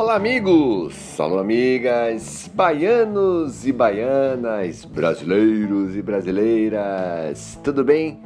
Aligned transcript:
Olá, 0.00 0.14
amigos! 0.14 1.20
Alô, 1.20 1.38
amigas! 1.38 2.50
Baianos 2.54 3.66
e 3.66 3.70
baianas, 3.70 4.86
brasileiros 4.86 5.94
e 5.94 6.00
brasileiras, 6.00 7.60
tudo 7.62 7.84
bem? 7.84 8.18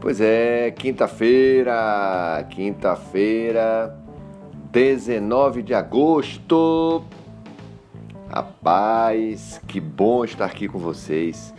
Pois 0.00 0.20
é, 0.20 0.72
quinta-feira, 0.72 2.44
quinta-feira, 2.50 3.96
19 4.72 5.62
de 5.62 5.74
agosto. 5.74 7.04
Rapaz, 8.28 9.60
que 9.68 9.78
bom 9.78 10.24
estar 10.24 10.46
aqui 10.46 10.66
com 10.66 10.80
vocês. 10.80 11.54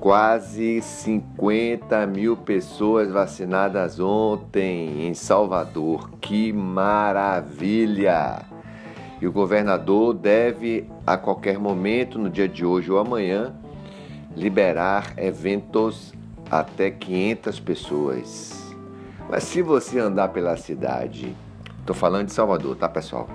Quase 0.00 0.80
50 0.80 2.06
mil 2.06 2.34
pessoas 2.34 3.12
vacinadas 3.12 4.00
ontem 4.00 5.06
em 5.06 5.12
Salvador. 5.12 6.12
Que 6.18 6.50
maravilha! 6.50 8.49
E 9.20 9.26
o 9.26 9.32
governador 9.32 10.14
deve, 10.14 10.88
a 11.06 11.16
qualquer 11.16 11.58
momento, 11.58 12.18
no 12.18 12.30
dia 12.30 12.48
de 12.48 12.64
hoje 12.64 12.90
ou 12.90 12.98
amanhã, 12.98 13.54
liberar 14.34 15.12
eventos 15.18 16.14
até 16.50 16.90
500 16.90 17.60
pessoas. 17.60 18.74
Mas 19.28 19.44
se 19.44 19.62
você 19.62 19.98
andar 19.98 20.28
pela 20.28 20.56
cidade, 20.56 21.36
estou 21.78 21.94
falando 21.94 22.26
de 22.26 22.32
Salvador, 22.32 22.76
tá 22.76 22.88
pessoal? 22.88 23.28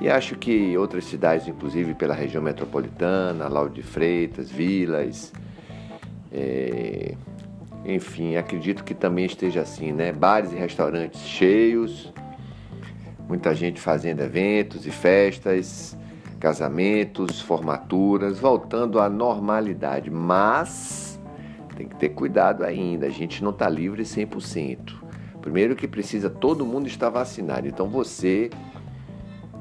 E 0.00 0.08
acho 0.08 0.36
que 0.36 0.76
outras 0.76 1.04
cidades, 1.04 1.46
inclusive 1.46 1.94
pela 1.94 2.14
região 2.14 2.42
metropolitana, 2.42 3.46
Lauro 3.48 3.70
de 3.70 3.82
Freitas, 3.82 4.50
Vilas, 4.50 5.32
é, 6.32 7.14
enfim, 7.84 8.36
acredito 8.36 8.82
que 8.82 8.94
também 8.94 9.26
esteja 9.26 9.60
assim, 9.60 9.92
né? 9.92 10.12
Bares 10.12 10.52
e 10.52 10.56
restaurantes 10.56 11.20
cheios, 11.20 12.12
muita 13.32 13.54
gente 13.54 13.80
fazendo 13.80 14.20
eventos 14.20 14.86
e 14.86 14.90
festas, 14.90 15.96
casamentos, 16.38 17.40
formaturas, 17.40 18.38
voltando 18.38 19.00
à 19.00 19.08
normalidade. 19.08 20.10
Mas 20.10 21.18
tem 21.74 21.88
que 21.88 21.96
ter 21.96 22.10
cuidado 22.10 22.62
ainda, 22.62 23.06
a 23.06 23.10
gente 23.10 23.42
não 23.42 23.50
está 23.50 23.70
livre 23.70 24.02
100%. 24.02 24.92
Primeiro 25.40 25.74
que 25.74 25.88
precisa 25.88 26.28
todo 26.28 26.66
mundo 26.66 26.86
estar 26.86 27.08
vacinado. 27.08 27.66
Então 27.66 27.88
você, 27.88 28.50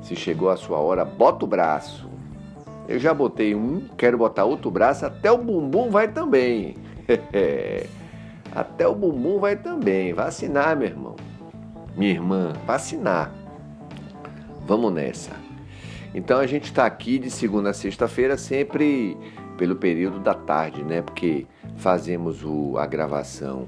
se 0.02 0.18
chegou 0.18 0.50
a 0.50 0.58
sua 0.58 0.80
hora, 0.80 1.06
bota 1.06 1.46
o 1.46 1.48
braço 1.48 2.12
eu 2.90 3.00
já 3.00 3.14
botei 3.14 3.56
um, 3.56 3.88
quero 3.98 4.18
botar 4.18 4.44
outro 4.44 4.70
braço, 4.70 5.06
até 5.06 5.32
o 5.32 5.38
bumbum 5.38 5.90
vai 5.90 6.10
também. 6.10 6.76
até 8.54 8.86
o 8.86 8.94
bumbum 8.94 9.40
vai 9.40 9.56
também. 9.56 10.12
Vacinar, 10.12 10.76
meu 10.76 10.90
irmão. 10.90 11.16
Minha 11.96 12.12
irmã, 12.12 12.52
vacinar. 12.68 13.32
Vamos 14.66 14.94
nessa. 14.94 15.32
Então 16.14 16.40
a 16.40 16.46
gente 16.46 16.66
está 16.66 16.86
aqui 16.86 17.18
de 17.18 17.30
segunda 17.30 17.70
a 17.70 17.74
sexta-feira, 17.74 18.38
sempre 18.38 19.18
pelo 19.58 19.76
período 19.76 20.20
da 20.20 20.34
tarde, 20.34 20.84
né? 20.84 21.02
Porque 21.02 21.46
fazemos 21.78 22.44
o, 22.44 22.78
a 22.78 22.86
gravação, 22.86 23.68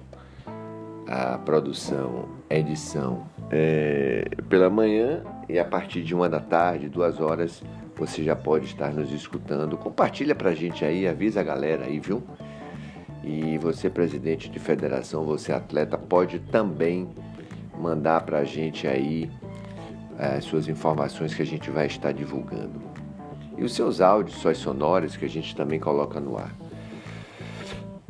a 1.07 1.37
produção, 1.37 2.29
a 2.49 2.55
edição 2.55 3.25
é, 3.49 4.25
pela 4.49 4.69
manhã 4.69 5.23
e 5.47 5.57
a 5.57 5.65
partir 5.65 6.03
de 6.03 6.13
uma 6.13 6.27
da 6.27 6.39
tarde, 6.39 6.89
duas 6.89 7.19
horas, 7.19 7.63
você 7.95 8.23
já 8.23 8.35
pode 8.35 8.65
estar 8.65 8.91
nos 8.91 9.11
escutando. 9.11 9.77
Compartilha 9.77 10.35
pra 10.35 10.53
gente 10.53 10.83
aí, 10.83 11.07
avisa 11.07 11.41
a 11.41 11.43
galera 11.43 11.85
aí, 11.85 11.99
viu? 11.99 12.23
E 13.23 13.57
você, 13.57 13.89
presidente 13.89 14.49
de 14.49 14.59
federação, 14.59 15.23
você 15.23 15.53
atleta, 15.53 15.97
pode 15.97 16.39
também 16.39 17.07
mandar 17.79 18.21
pra 18.21 18.43
gente 18.43 18.85
aí 18.85 19.29
as 20.17 20.45
suas 20.45 20.67
informações 20.67 21.33
que 21.33 21.41
a 21.41 21.45
gente 21.45 21.69
vai 21.69 21.87
estar 21.87 22.11
divulgando. 22.11 22.81
E 23.57 23.63
os 23.63 23.73
seus 23.73 24.01
áudios, 24.01 24.37
suas 24.37 24.57
sonoras 24.57 25.15
que 25.15 25.25
a 25.25 25.29
gente 25.29 25.55
também 25.55 25.79
coloca 25.79 26.19
no 26.19 26.37
ar. 26.37 26.53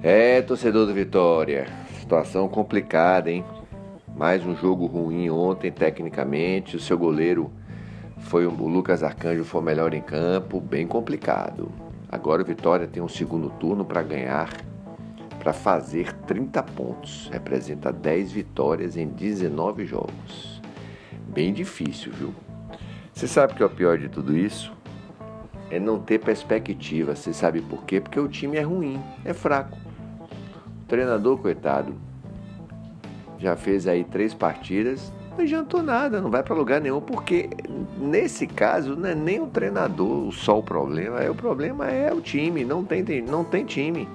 É, 0.01 0.41
torcedor 0.41 0.85
do 0.85 0.93
Vitória, 0.93 1.67
situação 1.99 2.47
complicada, 2.47 3.31
hein? 3.31 3.43
Mais 4.15 4.45
um 4.45 4.55
jogo 4.55 4.85
ruim 4.85 5.29
ontem, 5.29 5.71
tecnicamente. 5.71 6.75
O 6.75 6.79
seu 6.79 6.97
goleiro 6.97 7.51
foi 8.19 8.45
o 8.45 8.51
Lucas 8.51 9.03
Arcanjo 9.03 9.43
foi 9.43 9.61
o 9.61 9.63
melhor 9.63 9.93
em 9.93 10.01
campo, 10.01 10.59
bem 10.59 10.87
complicado. 10.87 11.71
Agora 12.09 12.41
o 12.41 12.45
Vitória 12.45 12.87
tem 12.87 13.01
um 13.01 13.07
segundo 13.07 13.49
turno 13.49 13.83
para 13.83 14.03
ganhar, 14.03 14.49
para 15.39 15.51
fazer 15.51 16.13
30 16.27 16.61
pontos. 16.63 17.29
Representa 17.31 17.91
10 17.91 18.31
vitórias 18.31 18.95
em 18.95 19.07
19 19.07 19.85
jogos. 19.85 20.52
Bem 21.33 21.51
difícil, 21.51 22.11
viu? 22.13 22.33
Você 23.11 23.27
sabe 23.27 23.55
que 23.55 23.63
é 23.63 23.65
o 23.65 23.69
pior 23.69 23.97
de 23.97 24.07
tudo 24.07 24.37
isso? 24.37 24.71
É 25.71 25.79
não 25.79 25.99
ter 25.99 26.19
perspectiva. 26.19 27.15
Você 27.15 27.33
sabe 27.33 27.59
por 27.59 27.83
quê? 27.85 27.99
Porque 27.99 28.19
o 28.19 28.27
time 28.27 28.57
é 28.57 28.61
ruim, 28.61 29.01
é 29.25 29.33
fraco. 29.33 29.75
O 30.83 30.85
treinador, 30.87 31.39
coitado, 31.39 31.95
já 33.39 33.55
fez 33.55 33.87
aí 33.87 34.03
três 34.03 34.33
partidas, 34.33 35.11
não 35.35 35.43
adiantou 35.43 35.81
nada, 35.81 36.21
não 36.21 36.29
vai 36.29 36.43
para 36.43 36.55
lugar 36.55 36.79
nenhum, 36.79 37.01
porque 37.01 37.49
nesse 37.97 38.45
caso 38.45 38.95
não 38.95 39.09
é 39.09 39.15
nem 39.15 39.39
o 39.39 39.47
treinador 39.47 40.31
só 40.31 40.59
o 40.59 40.63
problema, 40.63 41.19
é 41.19 41.31
o 41.31 41.35
problema 41.35 41.89
é 41.89 42.13
o 42.13 42.21
time, 42.21 42.63
não 42.63 42.85
tem, 42.85 43.03
não 43.23 43.43
tem 43.43 43.65
time. 43.65 44.07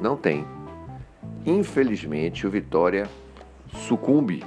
Não 0.00 0.16
tem. 0.16 0.44
Infelizmente 1.46 2.44
o 2.44 2.50
Vitória 2.50 3.08
sucumbe. 3.86 4.42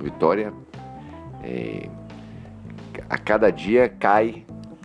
Vitória 0.00 0.52
é, 1.42 1.88
a 3.08 3.18
cada 3.18 3.50
dia 3.50 3.88
cai 3.88 4.44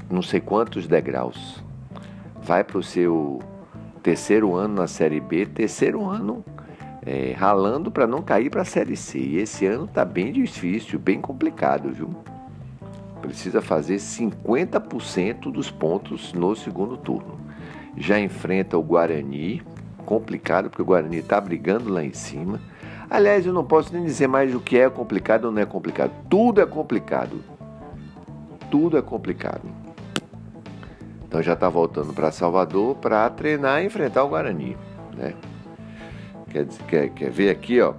não 0.10 0.22
sei 0.22 0.40
quantos 0.40 0.88
degraus. 0.88 1.64
Vai 2.42 2.64
para 2.64 2.78
o 2.78 2.84
seu 2.84 3.40
terceiro 4.04 4.56
ano 4.56 4.76
na 4.76 4.88
Série 4.88 5.20
B, 5.20 5.46
terceiro 5.46 6.06
ano 6.06 6.44
é, 7.06 7.34
ralando 7.38 7.92
para 7.92 8.08
não 8.08 8.22
cair 8.22 8.50
para 8.50 8.64
a 8.64 8.66
Série 8.66 8.98
C. 8.98 9.20
E 9.20 9.38
esse 9.38 9.66
ano 9.66 9.86
está 9.86 10.04
bem 10.04 10.32
difícil, 10.32 11.00
bem 11.00 11.22
complicado, 11.22 11.92
viu? 11.92 12.10
Precisa 13.22 13.62
fazer 13.62 13.98
50% 13.98 15.52
dos 15.52 15.70
pontos 15.70 16.34
no 16.34 16.56
segundo 16.56 16.98
turno. 16.98 17.40
Já 17.98 18.20
enfrenta 18.20 18.78
o 18.78 18.84
Guarani, 18.84 19.62
complicado 20.06 20.70
porque 20.70 20.82
o 20.82 20.86
Guarani 20.86 21.18
está 21.18 21.40
brigando 21.40 21.90
lá 21.90 22.04
em 22.04 22.14
cima. 22.14 22.60
Aliás, 23.10 23.46
eu 23.46 23.54
não 23.54 23.64
posso 23.64 23.94
nem 23.94 24.04
dizer 24.04 24.28
mais 24.28 24.54
o 24.54 24.60
que 24.60 24.78
é 24.78 24.90
complicado 24.90 25.46
ou 25.46 25.52
não 25.52 25.62
é 25.62 25.66
complicado. 25.66 26.12
Tudo 26.30 26.62
é 26.62 26.66
complicado. 26.66 27.42
Tudo 28.70 28.98
é 28.98 29.02
complicado. 29.02 29.64
Então 31.28 31.42
já 31.42 31.54
está 31.54 31.70
voltando 31.70 32.14
para 32.14 32.32
Salvador 32.32 32.96
para 32.96 33.30
treinar 33.30 33.82
e 33.82 33.86
enfrentar 33.86 34.24
o 34.24 34.30
Guarani, 34.30 34.78
né? 35.16 35.34
Quer, 36.50 36.68
quer, 36.88 37.10
quer 37.10 37.30
ver 37.30 37.50
aqui, 37.50 37.82
ó? 37.82 37.94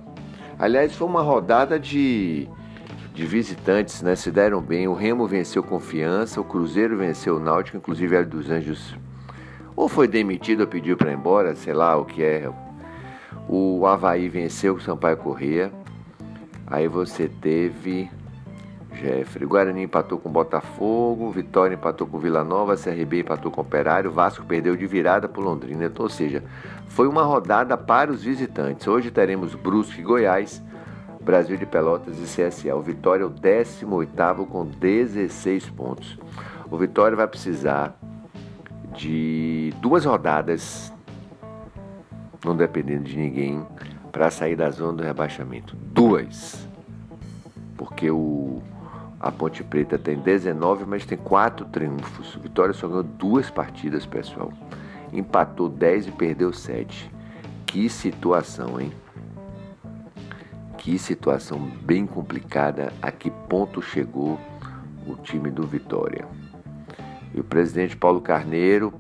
Aliás, 0.59 0.95
foi 0.95 1.07
uma 1.07 1.21
rodada 1.21 1.79
de, 1.79 2.49
de 3.13 3.27
visitantes, 3.27 4.01
né? 4.03 4.17
Se 4.17 4.31
deram 4.31 4.61
bem. 4.61 4.89
O 4.89 4.95
Remo 4.95 5.27
venceu 5.27 5.63
Confiança, 5.63 6.41
o 6.41 6.45
Cruzeiro 6.45 6.97
venceu 6.97 7.37
o 7.37 7.41
Náutico, 7.41 7.77
inclusive 7.77 8.17
Hélio 8.17 8.29
dos 8.29 8.51
Anjos 8.51 8.97
ou 9.77 9.89
foi 9.89 10.09
demitido 10.09 10.63
ou 10.63 10.67
pediu 10.67 10.97
para 10.97 11.13
ir 11.13 11.15
embora, 11.15 11.55
sei 11.55 11.75
lá 11.75 11.97
o 11.97 12.05
que 12.07 12.23
é. 12.23 12.51
O 13.49 13.87
Havaí 13.87 14.29
venceu 14.29 14.75
o 14.75 14.81
Sampaio 14.81 15.17
Corrêa. 15.17 15.73
Aí 16.67 16.89
você 16.89 17.29
teve 17.29 18.11
Jeffrey. 18.97 19.47
Guarani 19.47 19.83
empatou 19.83 20.19
com 20.19 20.31
Botafogo, 20.31 21.31
Vitória 21.31 21.75
empatou 21.75 22.07
com 22.07 22.19
Vila 22.19 22.43
Nova, 22.43 22.77
CRB 22.77 23.21
empatou 23.21 23.53
com 23.53 23.61
Operário, 23.61 24.11
Vasco 24.11 24.45
perdeu 24.45 24.77
de 24.77 24.87
virada 24.87 25.29
para 25.29 25.43
Londrina. 25.43 25.85
Então, 25.85 26.05
ou 26.05 26.11
seja, 26.11 26.43
foi 26.89 27.07
uma 27.07 27.23
rodada 27.23 27.77
para 27.77 28.11
os 28.11 28.25
visitantes. 28.25 28.87
Hoje 28.89 29.11
teremos 29.11 29.55
Brusque 29.55 30.01
e 30.01 30.05
Goiás, 30.05 30.63
Brasil 31.21 31.57
de 31.57 31.67
Pelotas 31.67 32.19
e 32.19 32.23
CSA. 32.23 32.75
O 32.75 32.81
Vitória 32.81 33.23
é 33.23 33.27
o 33.27 33.31
18 33.31 34.47
com 34.47 34.65
16 34.65 35.69
pontos. 35.71 36.19
O 36.71 36.77
Vitória 36.77 37.17
vai 37.17 37.29
precisar 37.29 37.97
de 38.97 39.73
duas 39.81 40.05
rodadas, 40.05 40.93
não 42.47 42.57
dependendo 42.57 43.05
de 43.05 43.17
ninguém, 43.17 43.67
para 44.13 44.31
sair 44.31 44.57
da 44.57 44.71
zona 44.71 44.95
do 44.95 45.03
rebaixamento. 45.03 45.77
Duas. 45.77 46.67
Porque 47.77 48.11
o 48.11 48.63
a 49.19 49.33
Ponte 49.33 49.65
Preta 49.65 49.99
tem 49.99 50.19
19, 50.19 50.85
mas 50.87 51.05
tem 51.05 51.19
4 51.19 51.67
triunfos. 51.67 52.37
Vitória 52.37 52.73
só 52.73 52.87
ganhou 52.87 53.03
duas 53.03 53.51
partidas, 53.51 54.07
pessoal. 54.07 54.53
Empatou 55.13 55.69
10 55.69 56.09
e 56.09 56.13
perdeu 56.13 56.53
7. 56.53 57.11
Que 57.67 57.89
situação, 57.89 58.81
hein? 58.81 58.93
Que 60.79 60.99
situação 60.99 61.59
bem 61.83 62.07
complicada. 62.07 62.93
A 63.03 63.11
que 63.11 63.31
ponto 63.31 63.83
chegou 63.83 64.39
o 65.07 65.17
time 65.17 65.51
do 65.51 65.67
Vitória? 65.67 66.27
E 67.35 67.41
o 67.41 67.45
presidente 67.45 67.97
Paulo 67.97 68.21
Carneiro, 68.21 68.95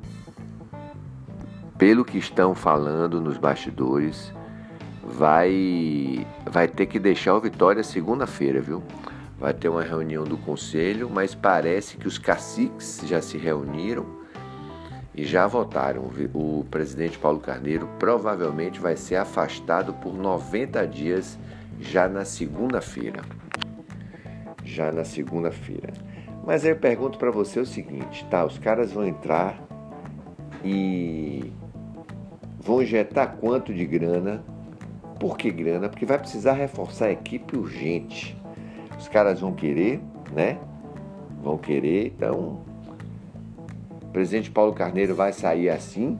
pelo 1.78 2.04
que 2.04 2.18
estão 2.18 2.54
falando 2.54 3.20
nos 3.20 3.36
bastidores, 3.38 4.32
vai 5.02 6.26
vai 6.44 6.66
ter 6.68 6.86
que 6.86 6.98
deixar 6.98 7.34
o 7.34 7.40
Vitória 7.40 7.82
segunda-feira, 7.82 8.60
viu? 8.60 8.82
vai 9.38 9.52
ter 9.52 9.68
uma 9.68 9.82
reunião 9.82 10.24
do 10.24 10.36
conselho, 10.38 11.10
mas 11.10 11.34
parece 11.34 11.96
que 11.96 12.08
os 12.08 12.18
caciques 12.18 13.02
já 13.04 13.20
se 13.20 13.36
reuniram 13.36 14.06
e 15.14 15.24
já 15.24 15.46
votaram. 15.46 16.10
O 16.34 16.64
presidente 16.70 17.18
Paulo 17.18 17.38
Carneiro 17.38 17.88
provavelmente 17.98 18.80
vai 18.80 18.96
ser 18.96 19.16
afastado 19.16 19.92
por 19.94 20.14
90 20.14 20.86
dias 20.86 21.38
já 21.80 22.08
na 22.08 22.24
segunda-feira. 22.24 23.22
Já 24.64 24.90
na 24.90 25.04
segunda-feira. 25.04 25.92
Mas 26.44 26.64
aí 26.64 26.70
eu 26.70 26.76
pergunto 26.76 27.18
para 27.18 27.30
você 27.30 27.60
o 27.60 27.66
seguinte, 27.66 28.24
tá? 28.30 28.44
Os 28.44 28.58
caras 28.58 28.92
vão 28.92 29.04
entrar 29.04 29.62
e 30.64 31.52
vão 32.66 32.82
injetar 32.82 33.36
quanto 33.36 33.72
de 33.72 33.86
grana? 33.86 34.42
Por 35.20 35.38
que 35.38 35.50
grana? 35.50 35.88
Porque 35.88 36.04
vai 36.04 36.18
precisar 36.18 36.52
reforçar 36.54 37.06
a 37.06 37.12
equipe 37.12 37.56
urgente. 37.56 38.36
Os 38.98 39.08
caras 39.08 39.40
vão 39.40 39.54
querer, 39.54 40.00
né? 40.32 40.58
Vão 41.42 41.56
querer, 41.56 42.08
então 42.16 42.60
o 44.02 44.06
presidente 44.12 44.50
Paulo 44.50 44.72
Carneiro 44.72 45.14
vai 45.14 45.32
sair 45.32 45.68
assim, 45.68 46.18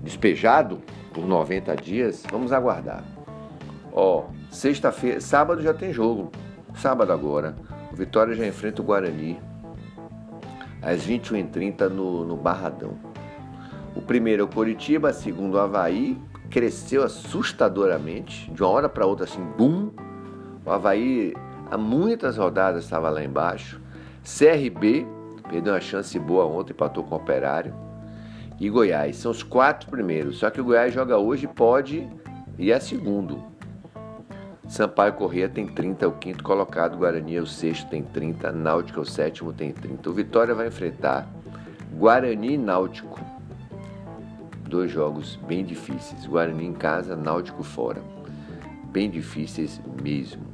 despejado 0.00 0.80
por 1.12 1.26
90 1.26 1.74
dias. 1.76 2.22
Vamos 2.30 2.52
aguardar. 2.52 3.02
Ó, 3.92 4.26
sexta-feira, 4.50 5.20
sábado 5.20 5.60
já 5.60 5.74
tem 5.74 5.92
jogo. 5.92 6.30
Sábado 6.76 7.12
agora, 7.12 7.56
o 7.92 7.96
Vitória 7.96 8.34
já 8.34 8.46
enfrenta 8.46 8.80
o 8.80 8.84
Guarani 8.84 9.38
às 10.80 11.04
21h30 11.06 11.88
no, 11.88 12.24
no 12.24 12.36
Barradão. 12.36 13.09
O 14.00 14.06
primeiro 14.10 14.42
é 14.42 14.44
o 14.44 14.48
Coritiba, 14.48 15.12
segundo 15.12 15.54
o 15.54 15.60
Havaí, 15.60 16.18
cresceu 16.48 17.04
assustadoramente, 17.04 18.50
de 18.50 18.62
uma 18.62 18.70
hora 18.70 18.88
para 18.88 19.04
outra 19.04 19.24
assim, 19.24 19.44
bum. 19.56 19.90
O 20.64 20.70
Havaí 20.70 21.34
há 21.70 21.76
muitas 21.76 22.38
rodadas 22.38 22.84
estava 22.84 23.10
lá 23.10 23.22
embaixo. 23.22 23.78
CRB 24.24 25.06
perdeu 25.48 25.74
uma 25.74 25.80
chance 25.80 26.18
boa 26.18 26.46
ontem, 26.46 26.72
empatou 26.72 27.04
com 27.04 27.14
o 27.14 27.18
Operário. 27.18 27.74
E 28.58 28.70
Goiás, 28.70 29.16
são 29.16 29.30
os 29.30 29.42
quatro 29.42 29.90
primeiros. 29.90 30.38
Só 30.38 30.48
que 30.50 30.60
o 30.60 30.64
Goiás 30.64 30.94
joga 30.94 31.18
hoje 31.18 31.46
pode 31.46 32.08
e 32.58 32.72
é 32.72 32.80
segundo. 32.80 33.44
Sampaio 34.66 35.12
Corrêa 35.12 35.48
tem 35.48 35.66
30, 35.66 36.04
é 36.04 36.08
o 36.08 36.12
quinto 36.12 36.42
colocado. 36.42 36.96
Guarani 36.96 37.36
é 37.36 37.40
o 37.40 37.46
sexto, 37.46 37.88
tem 37.90 38.02
30. 38.02 38.50
Náutico 38.50 39.00
é 39.00 39.02
o 39.02 39.06
sétimo, 39.06 39.52
tem 39.52 39.72
30. 39.72 40.08
O 40.08 40.12
Vitória 40.12 40.54
vai 40.54 40.68
enfrentar 40.68 41.28
Guarani 41.92 42.54
e 42.54 42.58
Náutico. 42.58 43.20
Dois 44.70 44.92
jogos 44.92 45.34
bem 45.48 45.64
difíceis. 45.64 46.24
Guarani 46.26 46.64
em 46.64 46.72
casa, 46.72 47.16
Náutico 47.16 47.64
fora. 47.64 48.00
Bem 48.92 49.10
difíceis 49.10 49.80
mesmo. 50.00 50.44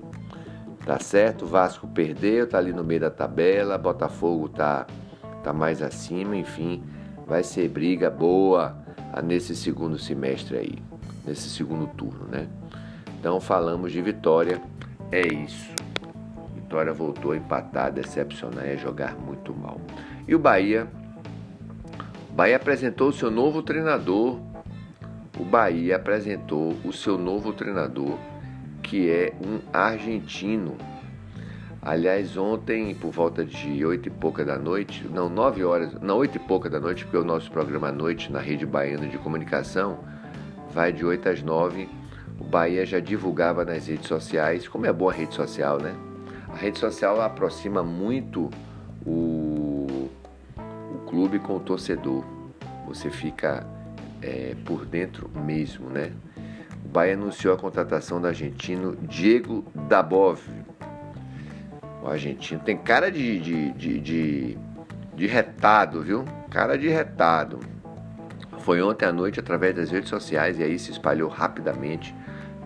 Tá 0.87 0.99
certo? 0.99 1.45
Vasco 1.45 1.87
perdeu, 1.87 2.49
tá 2.49 2.57
ali 2.57 2.73
no 2.73 2.83
meio 2.83 3.01
da 3.01 3.11
tabela. 3.11 3.77
Botafogo 3.77 4.49
tá, 4.49 4.87
tá 5.45 5.53
mais 5.53 5.83
acima. 5.83 6.35
Enfim, 6.35 6.83
vai 7.27 7.43
ser 7.43 7.69
briga 7.69 8.09
boa 8.09 8.83
nesse 9.23 9.55
segundo 9.55 9.99
semestre 9.99 10.57
aí. 10.57 10.79
Nesse 11.27 11.51
segundo 11.51 11.87
turno, 11.89 12.27
né? 12.27 12.49
Então 13.21 13.39
falamos 13.39 13.93
de 13.93 14.01
Vitória, 14.01 14.63
é 15.13 15.27
isso. 15.27 15.71
Vitória 16.55 16.95
voltou 16.95 17.33
a 17.33 17.37
empatar, 17.37 17.93
decepcionar 17.93 18.67
e 18.67 18.73
a 18.73 18.77
jogar 18.77 19.15
muito 19.19 19.55
mal. 19.55 19.79
E 20.27 20.35
o 20.35 20.39
Bahia? 20.39 20.89
Bahia 22.37 22.57
apresentou 22.57 23.09
o 23.09 23.13
seu 23.13 23.31
novo 23.31 23.63
treinador. 23.63 24.39
O 25.39 25.45
Bahia 25.45 25.97
apresentou 25.97 26.77
o 26.85 26.93
seu 26.93 27.17
novo 27.17 27.53
treinador, 27.53 28.19
que 28.83 29.11
é 29.11 29.33
um 29.43 29.59
argentino. 29.73 30.77
Aliás, 31.81 32.37
ontem, 32.37 32.95
por 32.95 33.11
volta 33.11 33.45
de 33.45 33.85
oito 33.85 34.09
e 34.09 34.11
pouca 34.11 34.45
da 34.45 34.59
noite, 34.59 35.09
não, 35.09 35.31
nove 35.31 35.65
horas, 35.65 35.95
não, 36.03 36.19
oito 36.19 36.37
e 36.37 36.39
pouca 36.39 36.69
da 36.69 36.79
noite, 36.79 37.05
porque 37.05 37.17
o 37.17 37.25
nosso 37.25 37.51
programa 37.51 37.89
à 37.89 37.93
noite 37.93 38.31
na 38.31 38.39
Rede 38.39 38.67
Baiana 38.67 39.07
de 39.07 39.17
Comunicação 39.17 40.01
vai 40.75 40.93
de 40.93 41.07
oito 41.07 41.29
às 41.29 41.43
nove 41.43 41.89
o 42.39 42.45
Bahia 42.45 42.85
já 42.85 43.01
divulgava 43.01 43.65
nas 43.65 43.87
redes 43.87 44.07
sociais, 44.07 44.69
como 44.69 44.87
é 44.87 44.93
boa 44.93 45.13
a 45.13 45.15
rede 45.15 45.35
social, 45.35 45.79
né? 45.81 45.95
A 46.49 46.55
rede 46.55 46.79
social 46.79 47.21
aproxima 47.21 47.83
muito 47.83 48.51
o 49.05 49.56
clube 51.07 51.39
com 51.39 51.57
o 51.57 51.61
torcedor. 51.61 52.25
Você 52.87 53.11
fica 53.11 53.67
é, 54.23 54.55
por 54.65 54.85
dentro 54.85 55.31
mesmo, 55.35 55.89
né? 55.89 56.13
O 56.85 56.89
Bahia 56.89 57.15
anunciou 57.15 57.55
a 57.55 57.59
contratação 57.59 58.21
do 58.21 58.27
argentino 58.27 58.97
Diego 58.97 59.65
Dabov. 59.89 60.41
O 62.03 62.09
argentino 62.09 62.61
tem 62.61 62.77
cara 62.77 63.11
de, 63.11 63.41
de, 63.41 63.73
de, 63.73 64.01
de, 64.01 64.59
de 65.15 65.27
retado, 65.27 66.03
viu? 66.03 66.25
Cara 66.51 66.79
de 66.79 66.89
retado. 66.89 67.59
Foi 68.61 68.81
ontem 68.83 69.05
à 69.05 69.13
noite 69.13 69.41
através 69.41 69.75
das 69.75 69.91
redes 69.91 70.09
sociais 70.09 70.59
e 70.59 70.63
aí 70.63 70.79
se 70.79 70.91
espalhou 70.91 71.29
rapidamente 71.29 72.15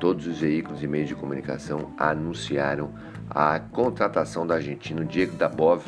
Todos 0.00 0.26
os 0.26 0.40
veículos 0.40 0.82
e 0.82 0.86
meios 0.86 1.08
de 1.08 1.14
comunicação 1.14 1.92
anunciaram 1.98 2.90
a 3.28 3.60
contratação 3.60 4.46
do 4.46 4.54
argentino 4.54 5.04
Diego 5.04 5.36
Dabov, 5.36 5.84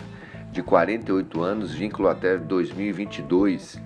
de 0.52 0.62
48 0.62 1.42
anos, 1.42 1.72
vínculo 1.72 2.08
até 2.08 2.36
2022. 2.36 3.80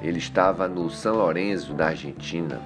Ele 0.00 0.18
estava 0.18 0.68
no 0.68 0.88
São 0.88 1.16
Lourenço 1.16 1.74
da 1.74 1.88
Argentina 1.88 2.60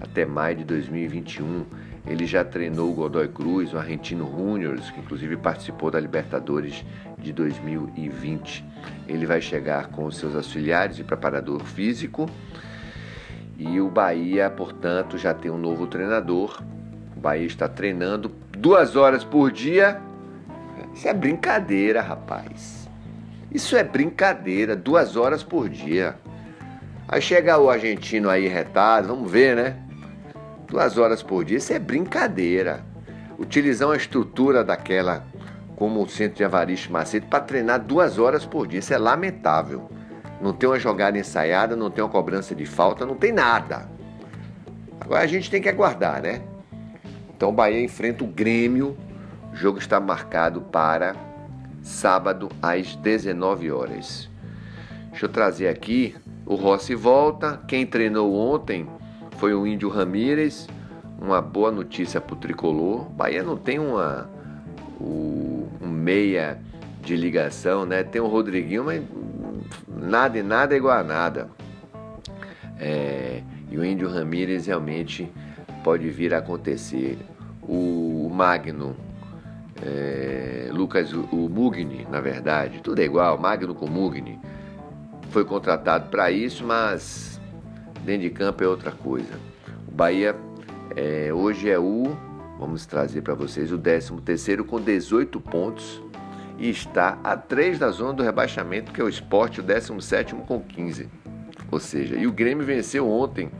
até 0.00 0.24
maio 0.24 0.56
de 0.56 0.64
2021. 0.64 1.64
Ele 2.06 2.26
já 2.26 2.44
treinou 2.44 2.90
o 2.90 2.94
Godoy 2.94 3.28
Cruz, 3.28 3.72
o 3.72 3.78
Argentino 3.78 4.26
Juniors, 4.26 4.90
que 4.90 5.00
inclusive 5.00 5.36
participou 5.36 5.90
da 5.90 6.00
Libertadores 6.00 6.84
de 7.18 7.32
2020. 7.32 8.64
Ele 9.06 9.26
vai 9.26 9.40
chegar 9.40 9.88
com 9.88 10.06
os 10.06 10.16
seus 10.16 10.34
auxiliares 10.34 10.98
e 10.98 11.04
preparador 11.04 11.62
físico 11.62 12.28
e 13.56 13.80
o 13.80 13.88
Bahia, 13.88 14.50
portanto, 14.50 15.16
já 15.16 15.32
tem 15.32 15.50
um 15.50 15.58
novo 15.58 15.86
treinador. 15.86 16.62
O 17.16 17.20
Bahia 17.20 17.46
está 17.46 17.68
treinando 17.68 18.30
duas 18.50 18.96
horas 18.96 19.24
por 19.24 19.50
dia. 19.52 20.00
Isso 20.92 21.08
é 21.08 21.14
brincadeira, 21.14 22.02
rapaz. 22.02 22.83
Isso 23.54 23.76
é 23.76 23.82
brincadeira, 23.82 24.76
duas 24.76 25.16
horas 25.16 25.42
por 25.42 25.68
dia. 25.68 26.16
Aí 27.08 27.22
chega 27.22 27.56
o 27.56 27.70
argentino 27.70 28.28
aí 28.28 28.48
retado, 28.48 29.08
vamos 29.08 29.30
ver, 29.30 29.56
né? 29.56 29.76
Duas 30.66 30.98
horas 30.98 31.22
por 31.22 31.44
dia, 31.44 31.56
isso 31.58 31.72
é 31.72 31.78
brincadeira. 31.78 32.84
Utilizar 33.38 33.88
uma 33.88 33.96
estrutura 33.96 34.62
daquela 34.62 35.24
como 35.76 36.02
o 36.02 36.08
Centro 36.08 36.36
de 36.36 36.44
Avarista 36.44 36.92
Macedo 36.92 37.26
para 37.26 37.40
treinar 37.40 37.80
duas 37.80 38.18
horas 38.18 38.44
por 38.44 38.66
dia, 38.66 38.80
isso 38.80 38.92
é 38.92 38.98
lamentável 38.98 39.88
não 40.44 40.52
tem 40.52 40.68
uma 40.68 40.78
jogada 40.78 41.18
ensaiada, 41.18 41.74
não 41.74 41.90
tem 41.90 42.04
uma 42.04 42.10
cobrança 42.10 42.54
de 42.54 42.66
falta, 42.66 43.06
não 43.06 43.14
tem 43.14 43.32
nada. 43.32 43.88
Agora 45.00 45.22
a 45.22 45.26
gente 45.26 45.50
tem 45.50 45.60
que 45.60 45.70
aguardar, 45.70 46.20
né? 46.22 46.42
Então 47.34 47.48
o 47.48 47.52
Bahia 47.52 47.82
enfrenta 47.82 48.24
o 48.24 48.26
Grêmio. 48.26 48.94
O 49.52 49.56
jogo 49.56 49.78
está 49.78 49.98
marcado 49.98 50.60
para 50.60 51.16
sábado 51.84 52.48
às 52.60 52.96
19 52.96 53.70
horas. 53.70 54.28
Deixa 55.10 55.26
eu 55.26 55.28
trazer 55.28 55.68
aqui. 55.68 56.16
O 56.44 56.56
Rossi 56.56 56.94
volta. 56.94 57.60
Quem 57.68 57.86
treinou 57.86 58.34
ontem 58.34 58.88
foi 59.38 59.54
o 59.54 59.66
Índio 59.66 59.88
Ramírez. 59.88 60.66
Uma 61.20 61.40
boa 61.40 61.70
notícia 61.70 62.20
para 62.20 62.34
o 62.34 62.38
tricolor. 62.38 63.08
Bahia 63.10 63.42
não 63.42 63.56
tem 63.56 63.78
uma 63.78 64.28
o, 64.98 65.68
um 65.80 65.88
meia 65.88 66.58
de 67.02 67.14
ligação, 67.14 67.84
né? 67.84 68.02
Tem 68.02 68.20
o 68.20 68.26
Rodriguinho, 68.26 68.84
mas 68.84 69.02
nada 69.88 70.38
e 70.38 70.42
nada 70.42 70.74
é 70.74 70.78
igual 70.78 70.98
a 70.98 71.04
nada. 71.04 71.48
É, 72.80 73.42
e 73.70 73.78
o 73.78 73.84
Índio 73.84 74.08
Ramírez 74.08 74.66
realmente 74.66 75.30
pode 75.82 76.08
vir 76.08 76.34
a 76.34 76.38
acontecer. 76.38 77.18
O, 77.62 78.30
Magno, 78.32 78.96
é, 79.84 80.68
Lucas, 80.72 81.12
o 81.12 81.48
Mugni, 81.48 82.06
na 82.10 82.20
verdade, 82.20 82.80
tudo 82.80 83.00
é 83.00 83.04
igual, 83.04 83.38
Magno 83.38 83.74
com 83.74 83.86
Mugni, 83.86 84.40
foi 85.30 85.44
contratado 85.44 86.08
para 86.08 86.30
isso, 86.30 86.64
mas 86.64 87.40
dentro 88.02 88.22
de 88.22 88.30
campo 88.30 88.64
é 88.64 88.66
outra 88.66 88.90
coisa. 88.90 89.38
O 89.86 89.92
Bahia 89.92 90.34
é, 90.96 91.32
hoje 91.32 91.68
é 91.68 91.78
o, 91.78 92.16
vamos 92.58 92.86
trazer 92.86 93.22
para 93.22 93.34
vocês, 93.34 93.70
o 93.70 93.78
13 93.78 94.12
terceiro 94.22 94.64
com 94.64 94.80
18 94.80 95.40
pontos 95.40 96.02
e 96.58 96.70
está 96.70 97.18
a 97.22 97.36
3 97.36 97.78
da 97.78 97.90
zona 97.90 98.14
do 98.14 98.22
rebaixamento, 98.22 98.92
que 98.92 99.00
é 99.00 99.04
o 99.04 99.08
esporte, 99.08 99.60
o 99.60 99.62
17 99.62 100.34
com 100.46 100.60
15. 100.60 101.08
Ou 101.70 101.80
seja, 101.80 102.14
e 102.14 102.26
o 102.26 102.32
Grêmio 102.32 102.64
venceu 102.64 103.10
ontem 103.10 103.50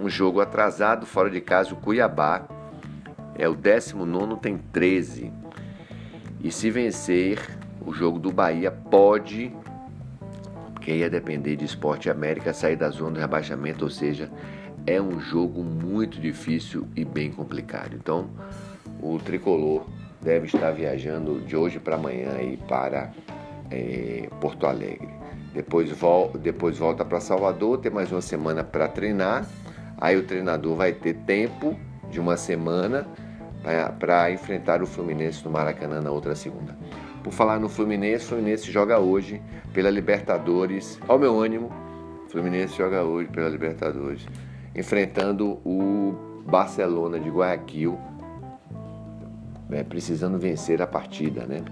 um 0.00 0.08
jogo 0.08 0.40
atrasado 0.40 1.06
fora 1.06 1.30
de 1.30 1.40
casa, 1.40 1.72
o 1.72 1.76
Cuiabá. 1.76 2.46
É 3.34 3.48
o 3.48 3.54
19, 3.54 4.36
tem 4.40 4.58
13. 4.58 5.32
E 6.42 6.50
se 6.50 6.70
vencer 6.70 7.38
o 7.86 7.92
jogo 7.92 8.18
do 8.18 8.32
Bahia, 8.32 8.70
pode, 8.70 9.54
porque 10.72 10.92
ia 10.92 11.08
depender 11.08 11.56
de 11.56 11.64
Esporte 11.64 12.10
América, 12.10 12.52
sair 12.52 12.76
da 12.76 12.90
zona 12.90 13.12
do 13.12 13.20
rebaixamento. 13.20 13.84
Ou 13.84 13.90
seja, 13.90 14.30
é 14.86 15.00
um 15.00 15.20
jogo 15.20 15.62
muito 15.62 16.20
difícil 16.20 16.86
e 16.96 17.04
bem 17.04 17.30
complicado. 17.30 17.94
Então, 17.94 18.28
o 19.00 19.18
tricolor 19.18 19.86
deve 20.20 20.46
estar 20.46 20.70
viajando 20.72 21.40
de 21.40 21.56
hoje 21.56 21.78
para 21.78 21.96
amanhã 21.96 22.32
aí 22.36 22.56
para 22.68 23.12
é, 23.70 24.28
Porto 24.40 24.66
Alegre. 24.66 25.08
Depois, 25.54 25.90
vol 25.90 26.30
depois 26.30 26.78
volta 26.78 27.04
para 27.04 27.20
Salvador, 27.20 27.78
tem 27.78 27.92
mais 27.92 28.10
uma 28.10 28.22
semana 28.22 28.64
para 28.64 28.88
treinar. 28.88 29.46
Aí 30.00 30.16
o 30.16 30.24
treinador 30.24 30.74
vai 30.74 30.92
ter 30.92 31.14
tempo 31.14 31.78
de 32.10 32.18
uma 32.18 32.36
semana 32.36 33.06
para 33.98 34.30
enfrentar 34.30 34.82
o 34.82 34.86
Fluminense 34.86 35.44
no 35.44 35.50
Maracanã 35.50 36.00
na 36.00 36.10
outra 36.10 36.34
segunda. 36.34 36.76
Por 37.22 37.32
falar 37.32 37.60
no 37.60 37.68
Fluminense, 37.68 38.24
o 38.24 38.28
Fluminense 38.30 38.70
joga 38.70 38.98
hoje 38.98 39.40
pela 39.72 39.88
Libertadores. 39.90 40.98
Olha 41.08 41.16
o 41.16 41.20
meu 41.20 41.40
ânimo. 41.40 41.70
O 42.26 42.30
Fluminense 42.30 42.76
joga 42.76 43.02
hoje 43.02 43.28
pela 43.28 43.48
Libertadores, 43.48 44.26
enfrentando 44.74 45.60
o 45.64 46.42
Barcelona 46.46 47.20
de 47.20 47.28
Guayaquil, 47.28 47.98
né, 49.68 49.84
precisando 49.84 50.38
vencer 50.38 50.82
a 50.82 50.86
partida, 50.86 51.46
né? 51.46 51.62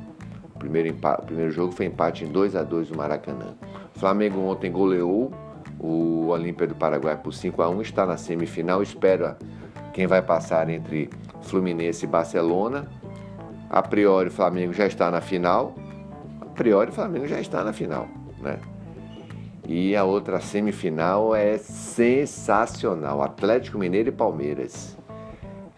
O 0.54 0.58
primeiro, 0.58 0.94
o 0.94 1.22
primeiro 1.22 1.50
jogo 1.50 1.72
foi 1.72 1.86
empate 1.86 2.24
em 2.24 2.30
2 2.30 2.54
a 2.54 2.62
2 2.62 2.90
no 2.90 2.98
Maracanã. 2.98 3.56
O 3.96 3.98
Flamengo 3.98 4.40
ontem 4.40 4.70
goleou 4.70 5.32
o 5.78 6.28
Olímpia 6.28 6.66
do 6.66 6.74
Paraguai 6.74 7.16
por 7.16 7.32
5 7.32 7.62
a 7.62 7.68
1 7.70 7.82
está 7.82 8.04
na 8.04 8.18
semifinal, 8.18 8.82
espera 8.82 9.38
quem 9.94 10.06
vai 10.06 10.20
passar 10.20 10.68
entre 10.68 11.08
Fluminense 11.42 12.04
e 12.04 12.08
Barcelona. 12.08 12.88
A 13.68 13.82
priori 13.82 14.28
o 14.28 14.32
Flamengo 14.32 14.72
já 14.72 14.86
está 14.86 15.10
na 15.10 15.20
final. 15.20 15.74
A 16.40 16.46
priori 16.46 16.90
o 16.90 16.92
Flamengo 16.92 17.26
já 17.26 17.40
está 17.40 17.62
na 17.64 17.72
final, 17.72 18.08
né? 18.40 18.58
E 19.66 19.94
a 19.94 20.02
outra 20.02 20.40
semifinal 20.40 21.34
é 21.34 21.56
sensacional, 21.56 23.22
Atlético 23.22 23.78
Mineiro 23.78 24.08
e 24.08 24.12
Palmeiras, 24.12 24.98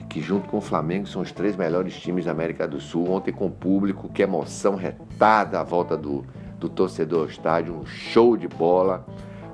que 0.08 0.20
junto 0.20 0.48
com 0.48 0.56
o 0.56 0.62
Flamengo 0.62 1.06
são 1.06 1.20
os 1.20 1.30
três 1.30 1.56
melhores 1.56 2.00
times 2.00 2.24
da 2.24 2.30
América 2.30 2.66
do 2.66 2.80
Sul. 2.80 3.10
Ontem 3.10 3.32
com 3.32 3.46
o 3.46 3.50
público, 3.50 4.08
que 4.08 4.22
emoção 4.22 4.76
retada 4.76 5.60
à 5.60 5.62
volta 5.62 5.94
do, 5.96 6.24
do 6.58 6.70
torcedor 6.70 7.20
ao 7.20 7.26
estádio, 7.26 7.74
um 7.74 7.84
show 7.84 8.34
de 8.36 8.48
bola 8.48 9.04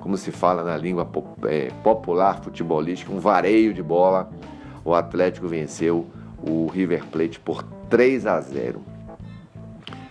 como 0.00 0.16
se 0.16 0.30
fala 0.30 0.62
na 0.62 0.76
língua 0.76 1.06
é, 1.44 1.70
popular 1.82 2.40
futebolística, 2.42 3.12
um 3.12 3.18
vareio 3.18 3.74
de 3.74 3.82
bola. 3.82 4.30
O 4.84 4.94
Atlético 4.94 5.48
venceu 5.48 6.06
o 6.42 6.66
River 6.66 7.04
Plate 7.06 7.38
por 7.40 7.62
3 7.90 8.26
a 8.26 8.40
0 8.40 8.82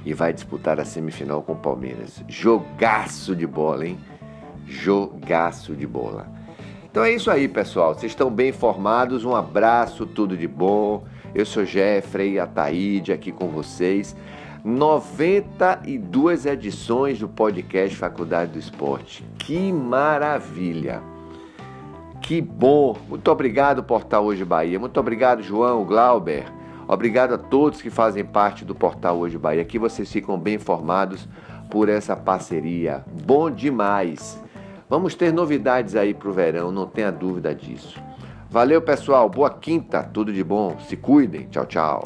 e 0.05 0.13
vai 0.13 0.33
disputar 0.33 0.79
a 0.79 0.85
semifinal 0.85 1.41
com 1.41 1.53
o 1.53 1.57
Palmeiras. 1.57 2.23
Jogaço 2.27 3.35
de 3.35 3.45
bola, 3.45 3.87
hein? 3.87 3.97
Jogaço 4.65 5.75
de 5.75 5.85
bola. 5.85 6.27
Então 6.89 7.03
é 7.03 7.11
isso 7.11 7.29
aí, 7.29 7.47
pessoal. 7.47 7.93
Vocês 7.93 8.11
estão 8.11 8.31
bem 8.31 8.49
informados. 8.49 9.25
Um 9.25 9.35
abraço, 9.35 10.05
tudo 10.05 10.37
de 10.37 10.47
bom. 10.47 11.03
Eu 11.35 11.45
sou 11.45 11.65
Jeffrey 11.65 12.39
Ataíde 12.39 13.11
aqui 13.11 13.31
com 13.31 13.49
vocês. 13.49 14.15
92 14.63 16.45
edições 16.45 17.19
do 17.19 17.27
podcast 17.27 17.95
Faculdade 17.95 18.53
do 18.53 18.59
Esporte. 18.59 19.23
Que 19.37 19.71
maravilha! 19.71 21.16
Que 22.27 22.41
bom! 22.41 22.93
Muito 23.07 23.31
obrigado, 23.31 23.81
Portal 23.81 24.25
Hoje 24.25 24.43
Bahia. 24.43 24.77
Muito 24.77 24.99
obrigado, 24.99 25.41
João, 25.41 25.85
Glauber. 25.85 26.43
Obrigado 26.85 27.35
a 27.35 27.37
todos 27.37 27.81
que 27.81 27.89
fazem 27.89 28.25
parte 28.25 28.65
do 28.65 28.75
Portal 28.75 29.17
Hoje 29.17 29.37
Bahia. 29.37 29.61
Aqui 29.61 29.79
vocês 29.79 30.11
ficam 30.11 30.37
bem 30.37 30.55
informados 30.55 31.25
por 31.71 31.87
essa 31.87 32.17
parceria. 32.17 33.01
Bom 33.23 33.49
demais! 33.49 34.43
Vamos 34.89 35.15
ter 35.15 35.31
novidades 35.31 35.95
aí 35.95 36.13
para 36.13 36.27
o 36.27 36.33
verão, 36.33 36.69
não 36.69 36.85
tenha 36.85 37.13
dúvida 37.13 37.55
disso. 37.55 37.97
Valeu, 38.49 38.81
pessoal. 38.81 39.29
Boa 39.29 39.49
quinta. 39.49 40.03
Tudo 40.03 40.33
de 40.33 40.43
bom. 40.43 40.77
Se 40.79 40.97
cuidem. 40.97 41.47
Tchau, 41.47 41.65
tchau. 41.65 42.03